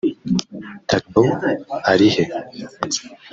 [0.89, 1.23] Tagbo
[1.91, 2.23] ari he